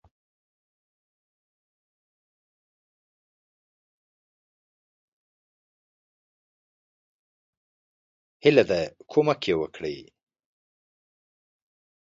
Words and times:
هیله 8.43 8.63
ده 8.69 8.79
کومک 9.11 9.41
یی 9.47 9.55
وکړي. 9.57 9.97